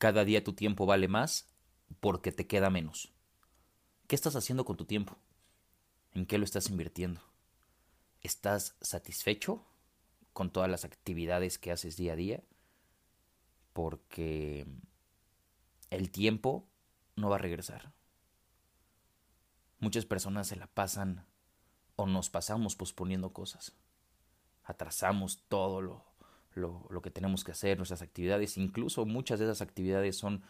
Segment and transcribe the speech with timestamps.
[0.00, 1.46] Cada día tu tiempo vale más
[2.00, 3.12] porque te queda menos.
[4.06, 5.18] ¿Qué estás haciendo con tu tiempo?
[6.12, 7.20] ¿En qué lo estás invirtiendo?
[8.22, 9.62] ¿Estás satisfecho
[10.32, 12.42] con todas las actividades que haces día a día?
[13.74, 14.66] Porque
[15.90, 16.66] el tiempo
[17.14, 17.92] no va a regresar.
[19.80, 21.26] Muchas personas se la pasan
[21.96, 23.76] o nos pasamos posponiendo cosas.
[24.64, 26.09] Atrasamos todo lo,
[26.54, 28.56] lo, que tenemos que hacer, nuestras actividades.
[28.56, 30.42] Incluso muchas de esas actividades son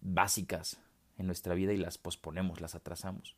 [0.00, 0.80] básicas
[1.16, 3.36] en nuestra vida y las posponemos, las atrasamos.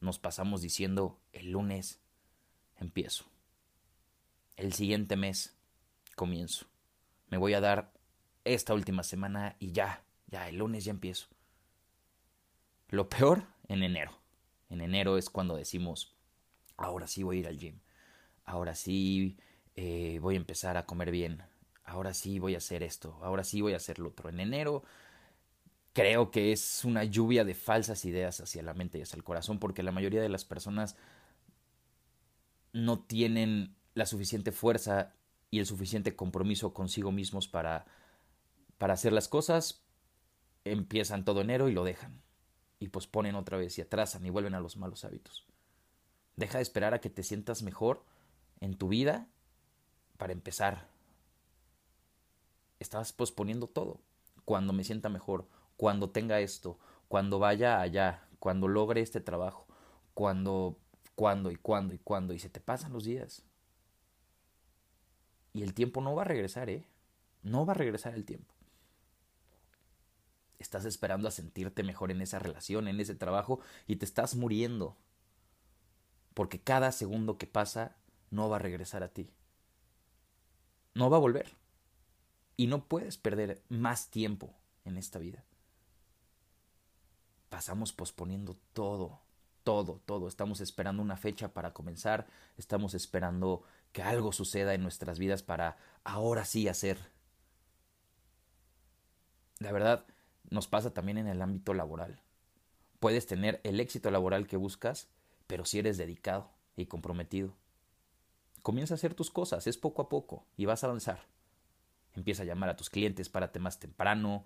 [0.00, 2.00] Nos pasamos diciendo, el lunes
[2.78, 3.24] empiezo.
[4.56, 5.56] El siguiente mes
[6.14, 6.66] comienzo.
[7.28, 7.92] Me voy a dar
[8.44, 11.28] esta última semana y ya, ya, el lunes ya empiezo.
[12.88, 14.12] Lo peor en enero.
[14.68, 16.14] En enero es cuando decimos,
[16.76, 17.80] ahora sí voy a ir al gym.
[18.44, 19.38] Ahora sí
[19.76, 21.42] eh, voy a empezar a comer bien.
[21.84, 23.18] Ahora sí voy a hacer esto.
[23.22, 24.28] Ahora sí voy a hacer lo otro.
[24.28, 24.82] En enero
[25.92, 29.58] creo que es una lluvia de falsas ideas hacia la mente y hacia el corazón
[29.58, 30.96] porque la mayoría de las personas
[32.72, 35.14] no tienen la suficiente fuerza
[35.50, 37.84] y el suficiente compromiso consigo mismos para,
[38.78, 39.84] para hacer las cosas,
[40.64, 42.22] empiezan todo enero y lo dejan.
[42.78, 45.46] Y posponen otra vez y atrasan y vuelven a los malos hábitos.
[46.36, 48.04] Deja de esperar a que te sientas mejor
[48.60, 49.28] en tu vida
[50.22, 50.86] para empezar.
[52.78, 53.98] Estás posponiendo todo.
[54.44, 59.66] Cuando me sienta mejor, cuando tenga esto, cuando vaya allá, cuando logre este trabajo,
[60.14, 60.78] cuando,
[61.16, 63.42] cuando y cuando y cuando, y se te pasan los días.
[65.54, 66.86] Y el tiempo no va a regresar, ¿eh?
[67.42, 68.54] No va a regresar el tiempo.
[70.60, 74.96] Estás esperando a sentirte mejor en esa relación, en ese trabajo, y te estás muriendo.
[76.32, 77.96] Porque cada segundo que pasa
[78.30, 79.28] no va a regresar a ti.
[80.94, 81.54] No va a volver.
[82.56, 84.54] Y no puedes perder más tiempo
[84.84, 85.44] en esta vida
[87.52, 89.20] pasamos posponiendo todo,
[89.62, 90.26] todo, todo.
[90.26, 92.26] Estamos esperando una fecha para comenzar,
[92.56, 96.96] estamos esperando que algo suceda en nuestras vidas para ahora sí hacer.
[99.58, 100.06] La verdad,
[100.48, 102.22] nos pasa también en el ámbito laboral.
[103.00, 105.08] Puedes tener el éxito laboral que buscas,
[105.46, 107.52] pero si eres dedicado y comprometido.
[108.62, 111.20] Comienza a hacer tus cosas, es poco a poco y vas a avanzar.
[112.14, 114.44] Empieza a llamar a tus clientes, párate más temprano,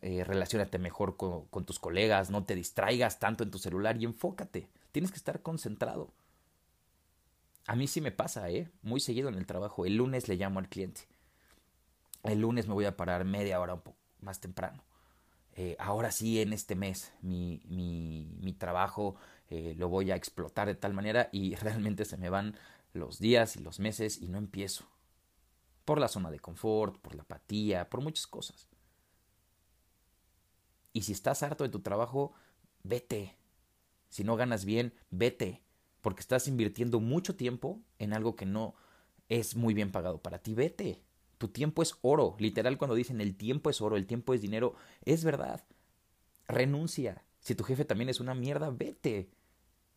[0.00, 4.68] eh, relacionate mejor con, tus colegas, no te distraigas tanto en tu celular y enfócate.
[4.92, 6.12] Tienes que estar concentrado.
[7.66, 8.70] A mí sí me pasa, ¿eh?
[8.82, 9.84] Muy seguido en el trabajo.
[9.84, 11.02] El lunes le llamo al cliente.
[12.22, 14.82] El lunes me voy a parar media hora un poco más temprano.
[15.56, 19.16] Eh, ahora sí, en este mes, mi, mi, mi trabajo
[19.50, 22.54] eh, lo voy a explotar de tal manera y realmente se me van
[22.92, 24.88] los días y los meses y no empiezo.
[25.84, 28.68] Por la zona de confort, por la apatía, por muchas cosas.
[30.92, 32.32] Y si estás harto de tu trabajo,
[32.82, 33.36] vete.
[34.08, 35.62] Si no ganas bien, vete.
[36.00, 38.74] Porque estás invirtiendo mucho tiempo en algo que no
[39.28, 40.54] es muy bien pagado para ti.
[40.54, 41.02] Vete.
[41.38, 42.36] Tu tiempo es oro.
[42.38, 45.64] Literal cuando dicen el tiempo es oro, el tiempo es dinero, es verdad.
[46.48, 47.24] Renuncia.
[47.40, 49.30] Si tu jefe también es una mierda, vete.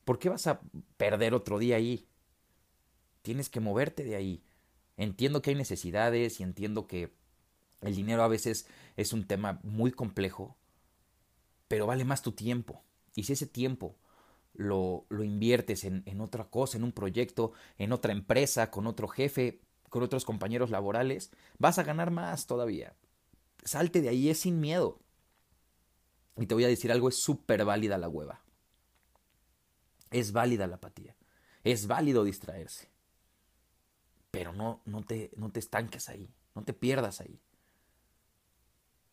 [0.06, 0.62] ¿Por qué vas a
[0.98, 2.08] perder otro día ahí?
[3.22, 4.44] Tienes que moverte de ahí.
[4.98, 7.14] Entiendo que hay necesidades y entiendo que
[7.82, 8.68] el dinero a veces
[8.98, 10.58] es un tema muy complejo,
[11.68, 12.84] pero vale más tu tiempo.
[13.16, 13.98] Y si ese tiempo
[14.54, 19.08] lo, lo inviertes en, en otra cosa, en un proyecto, en otra empresa, con otro
[19.08, 22.96] jefe, con otros compañeros laborales, vas a ganar más todavía.
[23.64, 25.00] Salte de ahí, es sin miedo.
[26.38, 28.42] Y te voy a decir algo, es súper válida la hueva.
[30.12, 31.16] Es válida la apatía.
[31.64, 32.91] Es válido distraerse.
[34.32, 36.34] Pero no, no, te, no te estanques ahí.
[36.56, 37.40] No te pierdas ahí.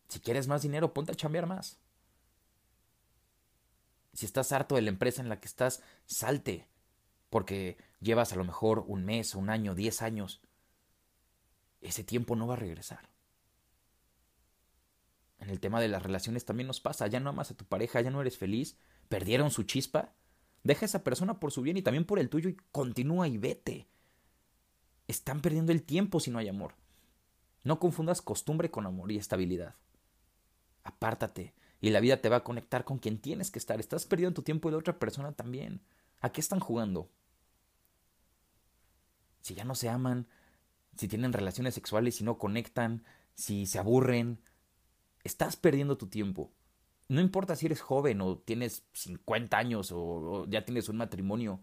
[0.09, 1.79] Si quieres más dinero, ponte a chambear más.
[4.15, 6.67] Si estás harto de la empresa en la que estás, salte,
[7.31, 10.41] porque llevas a lo mejor un mes, un año, diez años.
[11.81, 13.11] Ese tiempo no va a regresar.
[15.39, 18.01] En el tema de las relaciones también nos pasa, ya no amas a tu pareja,
[18.01, 18.77] ya no eres feliz,
[19.09, 20.15] perdieron su chispa.
[20.65, 23.39] Deja a esa persona por su bien y también por el tuyo y continúa y
[23.39, 23.89] vete.
[25.09, 26.75] Están perdiendo el tiempo si no hay amor.
[27.65, 29.75] No confundas costumbre con amor y estabilidad.
[30.85, 33.79] Apártate, y la vida te va a conectar con quien tienes que estar.
[33.81, 35.81] Estás perdiendo tu tiempo y la otra persona también.
[36.21, 37.09] ¿A qué están jugando?
[39.41, 40.27] Si ya no se aman,
[40.97, 43.05] si tienen relaciones sexuales y no conectan,
[43.35, 44.41] si se aburren,
[45.23, 46.51] estás perdiendo tu tiempo.
[47.07, 51.61] No importa si eres joven o tienes 50 años o ya tienes un matrimonio.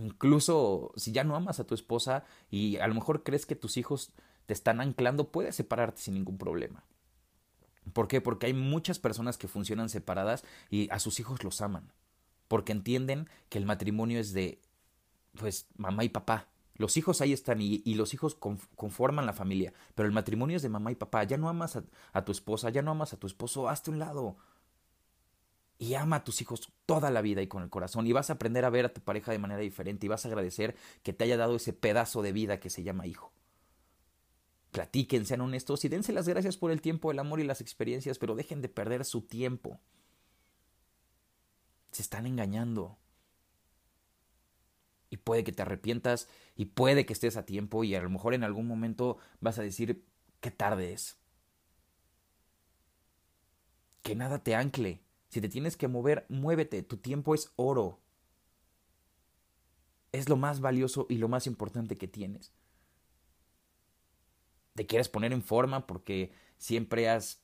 [0.00, 3.76] Incluso si ya no amas a tu esposa y a lo mejor crees que tus
[3.76, 4.12] hijos
[4.46, 6.84] te están anclando, puedes separarte sin ningún problema.
[7.92, 8.20] ¿Por qué?
[8.20, 11.92] Porque hay muchas personas que funcionan separadas y a sus hijos los aman.
[12.48, 14.60] Porque entienden que el matrimonio es de,
[15.38, 16.48] pues, mamá y papá.
[16.76, 19.74] Los hijos ahí están y, los hijos conforman la familia.
[19.94, 21.24] Pero el matrimonio es de mamá y papá.
[21.24, 23.98] Ya no amas a, a tu esposa, ya no amas a tu esposo, hazte un
[23.98, 24.36] lado.
[25.80, 28.06] Y ama a tus hijos toda la vida y con el corazón.
[28.06, 30.06] Y vas a aprender a ver a tu pareja de manera diferente.
[30.06, 33.08] Y vas a agradecer que te haya dado ese pedazo de vida que se llama
[33.08, 33.32] hijo
[34.70, 38.18] platiquen, sean honestos y dense las gracias por el tiempo, el amor y las experiencias,
[38.18, 39.80] pero dejen de perder su tiempo.
[41.90, 42.98] Se están engañando.
[45.10, 48.32] Y puede que te arrepientas y puede que estés a tiempo y a lo mejor
[48.32, 50.04] en algún momento vas a decir
[50.40, 51.18] qué tarde es.
[54.02, 55.02] Que nada te ancle.
[55.30, 56.82] Si te tienes que mover, muévete.
[56.82, 57.98] Tu tiempo es oro.
[60.12, 62.52] Es lo más valioso y lo más importante que tienes
[64.80, 67.42] te quieres poner en forma porque siempre has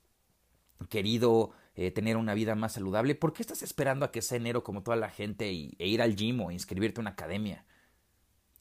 [0.88, 4.64] querido eh, tener una vida más saludable, ¿por qué estás esperando a que sea enero
[4.64, 7.66] como toda la gente y, e ir al gym o inscribirte a una academia?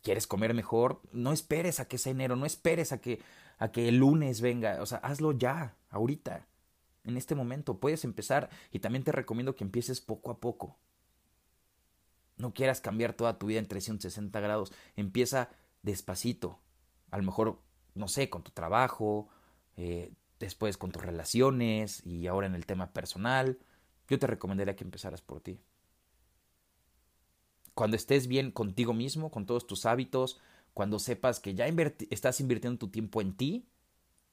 [0.02, 1.02] ¿Quieres comer mejor?
[1.14, 3.22] No esperes a que sea enero, no esperes a que,
[3.58, 6.46] a que el lunes venga, o sea, hazlo ya, ahorita,
[7.06, 10.78] en este momento, puedes empezar y también te recomiendo que empieces poco a poco.
[12.38, 15.50] No quieras cambiar toda tu vida en 360 grados, empieza
[15.84, 16.60] despacito,
[17.12, 17.62] a lo mejor
[17.96, 19.30] no sé, con tu trabajo,
[19.78, 23.58] eh, después con tus relaciones y ahora en el tema personal,
[24.08, 25.60] yo te recomendaría que empezaras por ti.
[27.74, 30.40] Cuando estés bien contigo mismo, con todos tus hábitos,
[30.74, 31.66] cuando sepas que ya
[32.10, 33.68] estás invirtiendo tu tiempo en ti,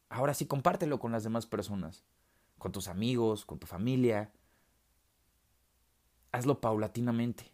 [0.09, 2.05] ahora sí compártelo con las demás personas,
[2.63, 4.31] con tus amigos, con tu familia.
[6.31, 7.51] Hazlo paulatinamente.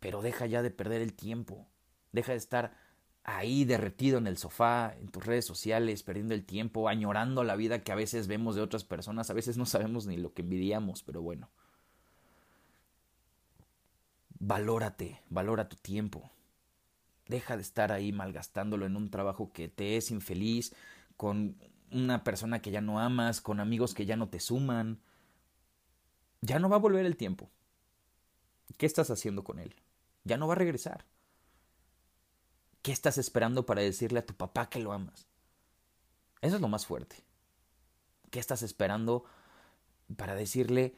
[0.00, 1.68] Pero deja ya de perder el tiempo.
[2.10, 2.76] Deja de estar
[3.22, 7.84] ahí derretido en el sofá, en tus redes sociales, perdiendo el tiempo, añorando la vida
[7.84, 11.04] que a veces vemos de otras personas, a veces no sabemos ni lo que envidiamos,
[11.04, 11.48] pero bueno.
[14.40, 16.28] Valórate, valora tu tiempo.
[17.28, 20.74] Deja de estar ahí malgastándolo en un trabajo que te es infeliz,
[21.16, 21.56] con
[21.94, 25.00] una persona que ya no amas, con amigos que ya no te suman.
[26.40, 27.48] Ya no va a volver el tiempo.
[28.76, 29.74] ¿Qué estás haciendo con él?
[30.24, 31.04] Ya no va a regresar.
[32.82, 35.26] ¿Qué estás esperando para decirle a tu papá que lo amas?
[36.42, 37.16] Eso es lo más fuerte.
[38.30, 39.24] ¿Qué estás esperando
[40.16, 40.96] para decirle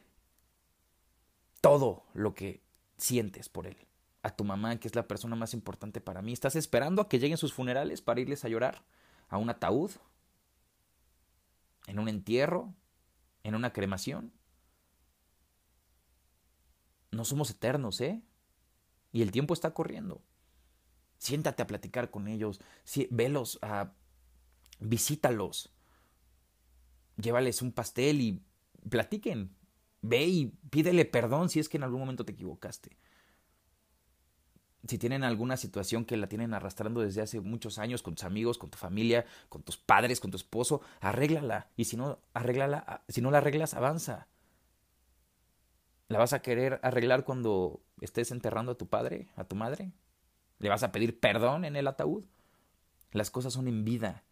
[1.60, 2.62] todo lo que
[2.96, 3.76] sientes por él?
[4.22, 6.32] A tu mamá, que es la persona más importante para mí.
[6.32, 8.82] ¿Estás esperando a que lleguen sus funerales para irles a llorar?
[9.28, 9.90] ¿A un ataúd?
[11.86, 12.74] ¿En un entierro?
[13.42, 14.32] ¿En una cremación?
[17.10, 18.22] No somos eternos, ¿eh?
[19.12, 20.22] Y el tiempo está corriendo.
[21.18, 22.60] Siéntate a platicar con ellos,
[23.10, 23.92] velos, a
[24.78, 25.72] visítalos,
[27.16, 28.42] llévales un pastel y
[28.90, 29.56] platiquen.
[30.02, 32.96] Ve y pídele perdón si es que en algún momento te equivocaste.
[34.88, 38.58] Si tienen alguna situación que la tienen arrastrando desde hace muchos años con tus amigos,
[38.58, 41.70] con tu familia, con tus padres, con tu esposo, arréglala.
[41.76, 44.28] Y si no, arréglala, si no la arreglas, avanza.
[46.08, 49.92] ¿La vas a querer arreglar cuando estés enterrando a tu padre, a tu madre?
[50.58, 52.24] ¿Le vas a pedir perdón en el ataúd?
[53.10, 54.24] Las cosas son en vida.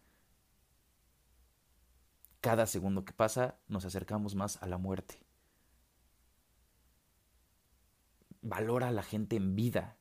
[2.39, 5.25] Cada segundo que pasa nos acercamos más a la muerte.
[8.41, 9.97] Valora a la gente en vida.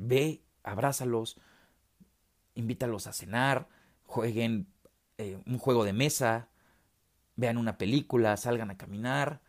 [0.00, 1.40] Ve, abrázalos,
[2.54, 3.68] invítalos a cenar,
[4.04, 4.68] jueguen
[5.18, 6.48] eh, un juego de mesa,
[7.34, 9.40] vean una película, salgan a caminar.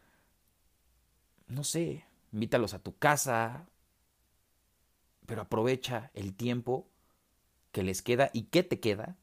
[1.48, 3.68] No sé, invítalos a tu casa,
[5.28, 6.90] pero aprovecha el tiempo
[7.72, 9.18] que les queda y que te queda,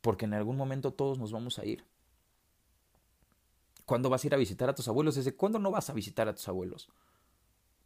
[0.00, 1.84] porque en algún momento todos nos vamos a ir.
[3.86, 5.16] ¿Cuándo vas a ir a visitar a tus abuelos?
[5.16, 6.88] ¿Desde cuándo no vas a visitar a tus abuelos?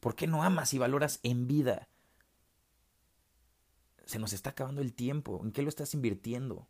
[0.04, 1.88] ¿Por qué no amas y valoras en vida?
[4.04, 5.40] Se nos está acabando el tiempo.
[5.42, 6.68] ¿En qué lo estás invirtiendo?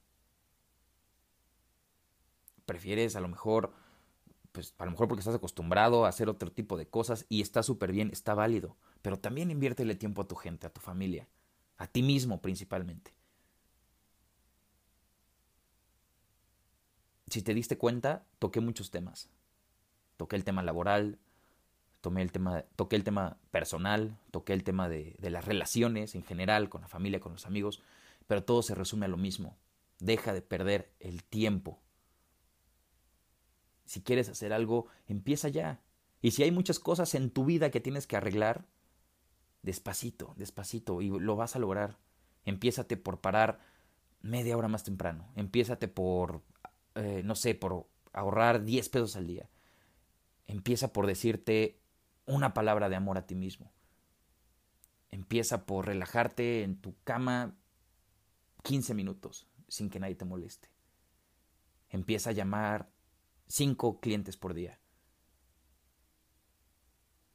[2.64, 3.73] ¿Prefieres a lo mejor,
[4.53, 7.64] pues a lo mejor porque estás acostumbrado a hacer otro tipo de cosas y está
[7.64, 8.76] súper bien, está válido?
[9.05, 11.29] pero también inviértele tiempo a tu gente, a tu familia,
[11.76, 13.12] a ti mismo principalmente.
[17.26, 19.29] Si te diste cuenta, toqué muchos temas.
[20.17, 21.19] Toqué el tema laboral,
[22.17, 26.69] el tema, toqué el tema personal, toqué el tema de, de las relaciones en general,
[26.69, 27.83] con la familia, con los amigos,
[28.27, 29.57] pero todo se resume a lo mismo.
[29.99, 31.81] Deja de perder el tiempo.
[33.85, 35.81] Si quieres hacer algo, empieza ya.
[36.21, 38.67] Y si hay muchas cosas en tu vida que tienes que arreglar,
[39.63, 41.99] despacito, despacito, y lo vas a lograr.
[42.45, 43.61] Empiézate por parar
[44.23, 45.31] media hora más temprano.
[45.37, 46.43] Empiézate por,
[46.95, 49.51] eh, no sé, por ahorrar 10 pesos al día.
[50.47, 51.79] Empieza por decirte
[52.26, 53.73] una palabra de amor a ti mismo.
[55.11, 57.57] Empieza por relajarte en tu cama
[58.62, 60.69] 15 minutos sin que nadie te moleste.
[61.88, 62.90] Empieza a llamar
[63.47, 64.81] 5 clientes por día.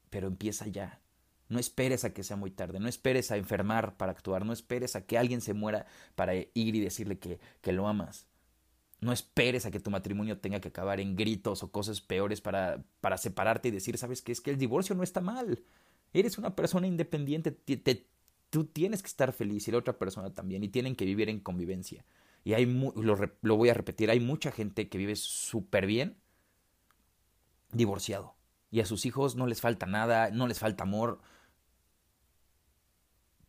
[0.09, 1.01] Pero empieza ya.
[1.47, 4.95] No esperes a que sea muy tarde, no esperes a enfermar para actuar, no esperes
[4.95, 8.28] a que alguien se muera para ir y decirle que, que lo amas.
[9.01, 12.83] No esperes a que tu matrimonio tenga que acabar en gritos o cosas peores para,
[13.01, 14.31] para separarte y decir, ¿sabes qué?
[14.31, 15.63] Es que el divorcio no está mal.
[16.13, 17.51] Eres una persona independiente,
[18.49, 21.39] tú tienes que estar feliz y la otra persona también, y tienen que vivir en
[21.39, 22.03] convivencia.
[22.43, 26.17] Y hay, lo, lo voy a repetir, hay mucha gente que vive súper bien
[27.71, 28.35] divorciado.
[28.71, 31.21] Y a sus hijos no les falta nada, no les falta amor,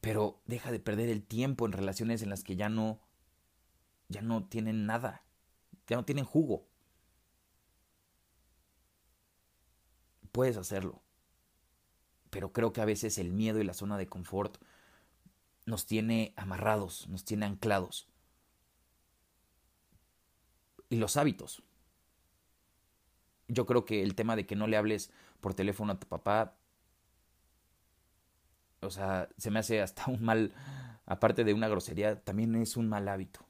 [0.00, 3.00] pero deja de perder el tiempo en relaciones en las que ya no
[4.08, 5.22] ya no tienen nada,
[5.90, 6.66] ya no tienen jugo.
[10.32, 11.02] Puedes hacerlo.
[12.30, 14.56] Pero creo que a veces el miedo y la zona de confort
[15.66, 18.08] nos tiene amarrados, nos tiene anclados.
[20.88, 21.62] Y los hábitos.
[23.48, 25.10] Yo creo que el tema de que no le hables
[25.42, 26.56] por teléfono a tu papá
[28.80, 30.52] o sea, se me hace hasta un mal,
[31.06, 33.40] aparte de una grosería, también es un mal hábito.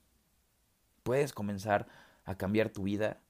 [1.02, 1.88] Puedes comenzar
[2.30, 3.20] a cambiar tu vida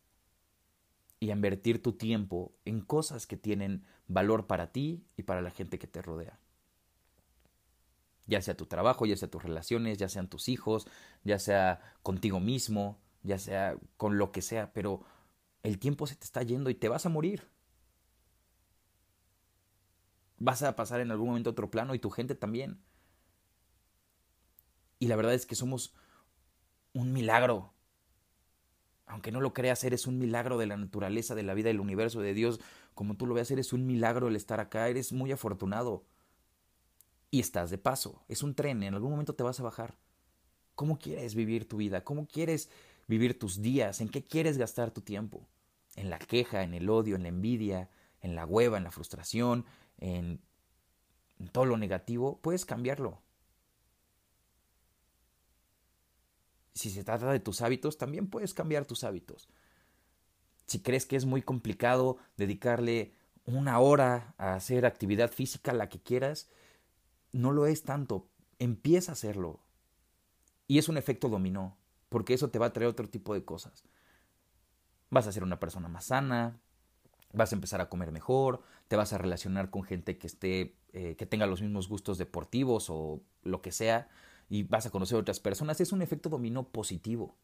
[1.19, 5.50] y a invertir tu tiempo en cosas que tienen valor para ti y para la
[5.50, 6.38] gente que te rodea.
[8.26, 10.87] Ya sea tu trabajo, ya sea tus relaciones, ya sean tus hijos,
[11.25, 15.04] ya sea contigo mismo, ya sea con lo que sea, pero
[15.62, 17.49] el tiempo se te está yendo y te vas a morir
[20.40, 22.83] vas a pasar en algún momento a otro plano y tu gente también.
[24.99, 25.95] Y la verdad es que somos
[26.92, 27.73] un milagro.
[29.11, 32.21] Aunque no lo creas, eres un milagro de la naturaleza, de la vida, del universo,
[32.21, 32.61] de Dios.
[32.95, 34.88] Como tú lo veas, eres un milagro el estar acá.
[34.88, 36.05] Eres muy afortunado.
[37.31, 38.23] Y estás de paso.
[38.29, 38.83] Es un tren.
[38.83, 39.97] En algún momento te vas a bajar.
[40.75, 42.05] ¿Cómo quieres vivir tu vida?
[42.05, 42.71] ¿Cómo quieres
[43.07, 44.00] vivir tus días?
[44.00, 45.47] ¿En qué quieres gastar tu tiempo?
[45.97, 47.90] ¿En la queja, en el odio, en la envidia,
[48.21, 49.64] en la hueva, en la frustración,
[49.99, 50.40] en
[51.52, 53.21] todo lo negativo, puedes cambiarlo.
[56.75, 59.49] Si se trata de tus hábitos, también puedes cambiar tus hábitos.
[60.67, 66.00] Si crees que es muy complicado dedicarle una hora a hacer actividad física, la que
[66.00, 66.49] quieras,
[67.33, 68.29] no lo es tanto.
[68.59, 69.61] Empieza a hacerlo.
[70.69, 71.77] Y es un efecto dominó,
[72.09, 73.85] porque eso te va a traer otro tipo de cosas.
[75.11, 76.61] Vas a ser una persona más sana,
[77.33, 81.17] vas a empezar a comer mejor, te vas a relacionar con gente que esté, eh,
[81.17, 84.09] que tenga los mismos gustos deportivos o lo que sea,
[84.50, 85.80] y vas a conocer otras personas.
[85.80, 87.38] Es un efecto dominó positivo.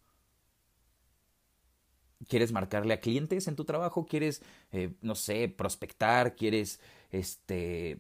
[2.28, 4.06] ¿Quieres marcarle a clientes en tu trabajo?
[4.06, 6.36] ¿Quieres, eh, no sé, prospectar?
[6.36, 7.98] ¿Quieres, este,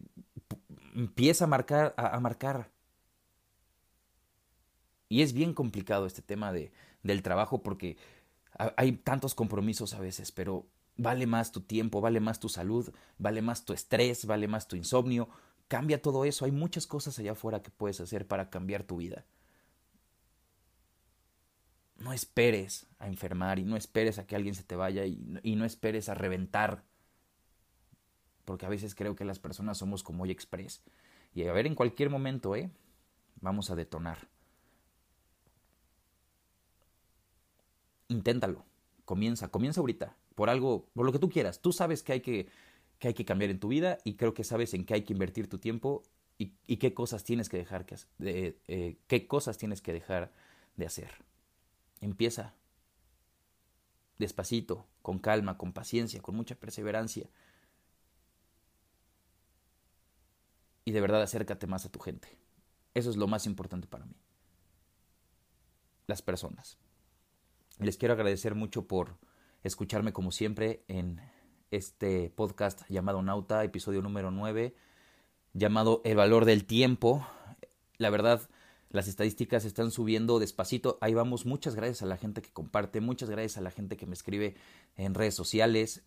[0.94, 2.72] empieza a marcar, a, marcar?
[5.08, 6.72] Y es bien complicado este tema de,
[7.02, 7.96] del trabajo porque
[8.76, 10.66] hay tantos compromisos a veces, pero
[10.98, 14.76] Vale más tu tiempo, vale más tu salud, vale más tu estrés, vale más tu
[14.76, 15.28] insomnio.
[15.68, 16.44] Cambia todo eso.
[16.44, 19.24] Hay muchas cosas allá afuera que puedes hacer para cambiar tu vida.
[21.98, 25.64] No esperes a enfermar y no esperes a que alguien se te vaya y, no
[25.64, 26.84] esperes a reventar.
[28.44, 30.82] Porque a veces creo que las personas somos como hoy express.
[31.34, 32.70] Y a ver, en cualquier momento, ¿eh?
[33.40, 34.28] Vamos a detonar.
[38.08, 38.64] Inténtalo.
[39.04, 41.60] Comienza, comienza ahorita por algo, por lo que tú quieras.
[41.60, 42.48] Tú sabes que hay que,
[42.98, 45.12] que, hay que cambiar en tu vida y creo que sabes en qué hay que
[45.12, 46.02] invertir tu tiempo
[46.38, 50.32] y, qué cosas tienes que dejar que, eh, qué cosas tienes que dejar
[50.76, 51.10] de hacer.
[52.00, 52.54] Empieza
[54.18, 57.28] despacito, con calma, con paciencia, con mucha perseverancia.
[60.84, 62.38] Y de verdad acércate más a tu gente.
[62.94, 64.16] Eso es lo más importante para mí.
[66.06, 66.78] Las personas.
[67.78, 69.18] Les quiero agradecer mucho por
[69.64, 71.20] escucharme como siempre en
[71.70, 74.74] este podcast llamado Nauta, episodio número 9,
[75.52, 77.26] llamado El valor del tiempo.
[77.98, 78.48] La verdad,
[78.90, 80.98] las estadísticas están subiendo despacito.
[81.00, 81.46] Ahí vamos.
[81.46, 84.56] Muchas gracias a la gente que comparte, muchas gracias a la gente que me escribe
[84.96, 86.02] en redes sociales.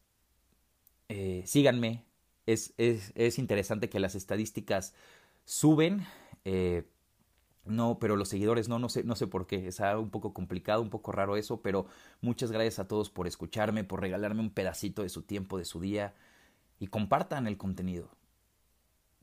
[1.09, 2.05] Eh, síganme.
[2.45, 4.93] Es, es, es, interesante que las estadísticas
[5.45, 6.05] suben.
[6.45, 6.83] Eh,
[7.65, 9.67] no, pero los seguidores no, no sé, no sé por qué.
[9.67, 11.85] Es un poco complicado, un poco raro eso, pero
[12.21, 15.79] muchas gracias a todos por escucharme, por regalarme un pedacito de su tiempo, de su
[15.79, 16.15] día
[16.79, 18.09] y compartan el contenido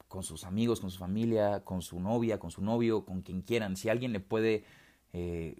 [0.08, 3.76] con sus amigos, con su familia, con su novia, con su novio, con quien quieran.
[3.76, 4.64] Si alguien le puede
[5.12, 5.56] eh,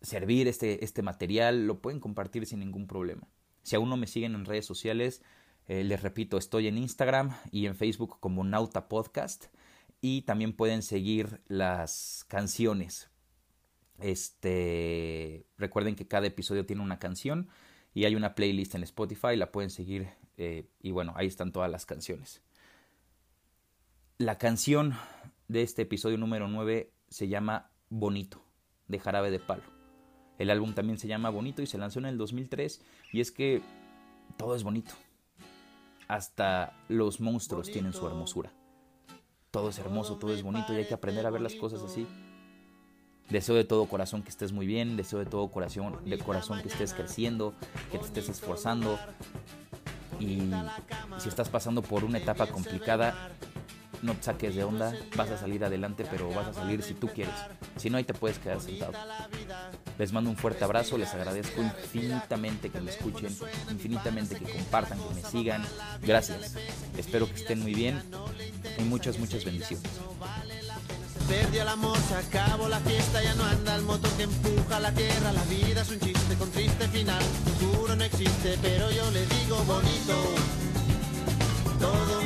[0.00, 3.28] servir este, este material, lo pueden compartir sin ningún problema.
[3.62, 5.22] Si aún no me siguen en redes sociales,
[5.68, 9.46] eh, les repito, estoy en Instagram y en Facebook como Nauta Podcast
[10.08, 13.10] y también pueden seguir las canciones.
[13.98, 17.48] Este, recuerden que cada episodio tiene una canción
[17.92, 21.68] y hay una playlist en Spotify, la pueden seguir eh, y bueno, ahí están todas
[21.68, 22.40] las canciones.
[24.18, 24.94] La canción
[25.48, 28.44] de este episodio número 9 se llama Bonito,
[28.86, 29.64] de Jarabe de Palo.
[30.38, 32.80] El álbum también se llama Bonito y se lanzó en el 2003
[33.12, 33.60] y es que
[34.36, 34.92] todo es bonito.
[36.06, 38.52] Hasta los monstruos tienen su hermosura.
[39.56, 42.06] Todo es hermoso, todo es bonito y hay que aprender a ver las cosas así.
[43.30, 46.68] Deseo de todo corazón que estés muy bien, deseo de todo corazón, de corazón que
[46.68, 47.54] estés creciendo,
[47.90, 48.98] que te estés esforzando.
[50.20, 50.50] Y
[51.16, 53.30] si estás pasando por una etapa complicada,
[54.02, 57.08] no te saques de onda, vas a salir adelante, pero vas a salir si tú
[57.08, 57.34] quieres.
[57.76, 58.92] Si no, ahí te puedes quedar sentado.
[59.98, 63.34] Les mando un fuerte abrazo, les agradezco infinitamente que me escuchen,
[63.70, 65.64] infinitamente que compartan, que me sigan.
[66.02, 66.56] Gracias.
[66.98, 68.02] Espero que estén muy bien
[68.78, 69.88] y muchas, muchas bendiciones.
[71.28, 74.92] Perdió el amor, se acabó la fiesta, ya no anda el motor que empuja la
[74.92, 75.32] tierra.
[75.32, 79.56] La vida es un chiste con triste final, futuro no existe, pero yo le digo
[79.64, 80.14] bonito.
[81.80, 82.25] Todo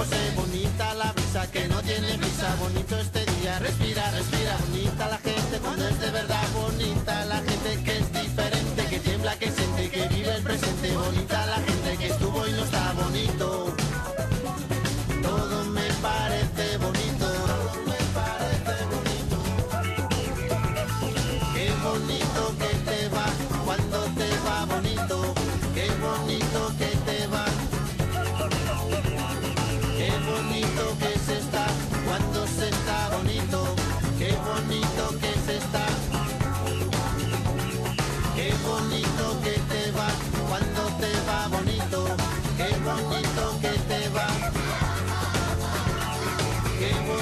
[0.00, 5.58] Bonita la brisa que no tiene brisa, bonito este día, respira, respira, bonita la gente
[5.60, 9.69] cuando es de verdad, bonita la gente que es diferente, que tiembla, que siente,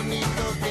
[0.08, 0.67] bonito que